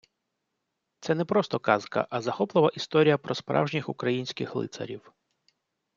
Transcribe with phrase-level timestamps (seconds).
[0.99, 5.13] Це не просто казка, а захоплива історія про справжніх українських лицарів.